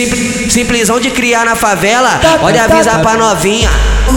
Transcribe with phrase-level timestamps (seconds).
[0.00, 3.68] Simples, simplesão de criar na favela, pode avisar pra novinha.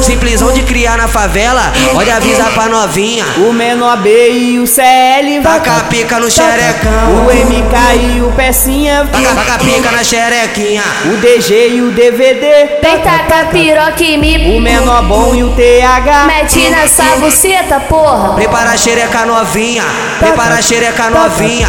[0.01, 3.25] Simplesão de criar na favela, pode avisar pra novinha.
[3.37, 6.91] O menor B e o CL vai Taca a pica no xerecão.
[7.17, 10.81] O MK e o Pecinha Taca, taca a pica na xerequinha.
[11.05, 14.62] O DG e o DVD Vem tacar piroca em O mim.
[14.62, 18.36] menor bom e o TH Mete nessa buceta, porra.
[18.36, 19.84] Prepara a xereca novinha,
[20.18, 21.68] prepara a xereca novinha.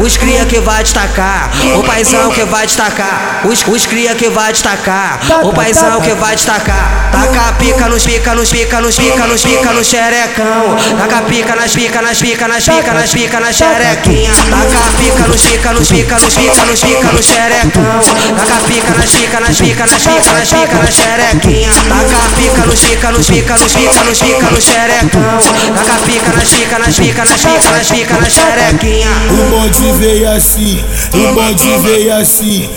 [0.00, 3.41] Os cria que vai destacar, o paizão que vai destacar.
[3.44, 7.10] Os, os cria que vai destacar, o paizão que vai destacar.
[7.10, 10.76] Taca a pica nos pica, nos pica, nos pica, nos pica no xerecão.
[10.98, 14.30] Taca a pica nas pica, nas pica, nas pica, nas pica na xerequinha.
[14.32, 18.00] Taca a pica nos pica, nos pica, nos pica, nos pica no xerecão.
[18.36, 21.70] Taca a pica nas pica, nas pica, nas pica, nas pica na xerequinha.
[21.88, 25.38] Taca a pica nos pica, nos pica, nos pica, nos pica no xerecão.
[25.74, 29.08] Taca a pica nas pica, nas pica, nas pica, nas pica na xerequinha.
[29.30, 32.70] O bonde veio assim, o bonde veio assim,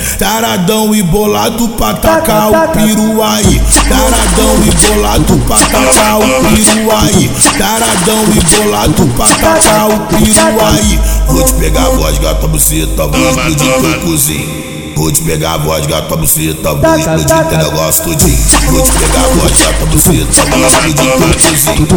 [0.56, 3.62] taradão e bolado pra tacar o piru aí.
[3.90, 7.30] Taradão e bolado pra tacar o piru aí.
[7.58, 11.00] Taradão e bolado pra tacar o piru aí.
[11.28, 14.76] Vou te pegar a voz, gata buceta, vou explodir teu cozinho.
[14.96, 18.38] Vou te pegar a voz, gata buceta, vou explodir teu negócio tudinho.
[18.72, 21.88] Vou te pegar a voz, gata buceta, vou explodir teu cozinho.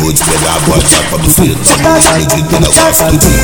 [0.00, 3.38] Vou te pegar a voz, gata buceta, vou explodir teu negócio tudinho.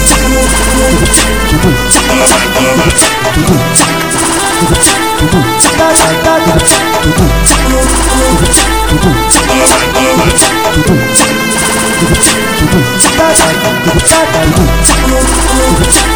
[13.84, 16.13] 누구 차 누구 차 누구 차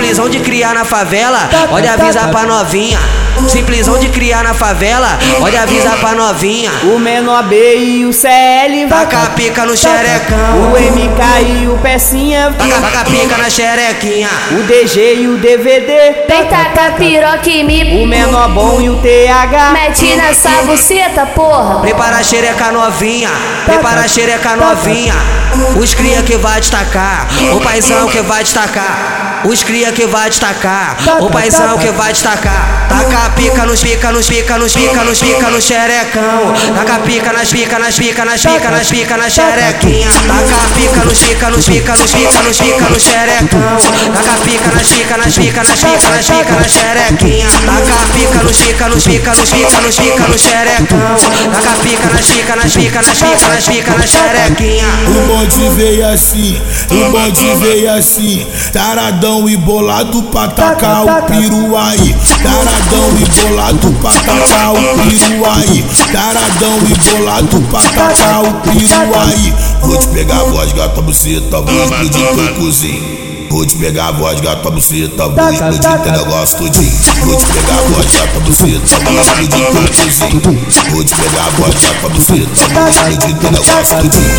[0.00, 2.98] Simplesão de criar na favela, pode avisar pra novinha.
[3.46, 6.70] Simplesão de criar na favela, pode avisar pra novinha.
[6.84, 10.62] O menor B e o CL vai Taca a pica no xerecão.
[10.62, 14.28] O MK e o Pecinha Taca, taca a pica na xerequinha.
[14.52, 18.06] O DG e o DVD Vem tacar piroca em O mim.
[18.06, 21.80] menor bom e o TH Mete nessa buceta, porra.
[21.80, 23.30] Prepara a xereca novinha,
[23.66, 25.14] prepara a xereca novinha.
[25.78, 29.29] Os cria que vai destacar, o paizão que vai destacar.
[29.44, 32.86] Os cria que vai destacar, o paizão que vai destacar.
[32.88, 36.54] Taca pica nos pica, nos pica, nos pica, nos pica no xerecão.
[36.76, 40.08] Taca pica nas pica, nas pica, nas pica, nas pica na xerequinha.
[40.10, 40.69] Taca
[41.00, 43.60] pica nos pica, nos pica, nos pica, nos pica no xerecão.
[44.14, 47.48] Taca pica nas pica, nas pica, nas pica, nas pica na xerequinha.
[47.48, 51.16] Taca pica nos pica, nos pica, nos pica, nos pica no xerecão.
[51.52, 54.86] Taca pica nas pica, nas pica, nas pica, nas pica na xerequinha.
[55.08, 56.60] O bonde veio assim,
[56.90, 62.14] o bonde veio assim, taradão e bolado pra tacar o piru aí.
[62.42, 65.84] Taradão e bolado pra tacar o piru aí.
[66.12, 69.54] Taradão e bolado pra tacar o piru aí.
[69.82, 73.20] Vou te pegar a voz, gata buceta, vou explodir teu cozinho.
[73.48, 76.90] Vou te pegar a voz, gata buceta, vou explodir teu negócio tudinho.
[77.24, 80.40] Vou te pegar a voz, gata buceta, vou explodir teu cozinho.
[80.90, 84.30] Vou te pegar a voz, gata buceta, vou explodir teu negócio tudinho.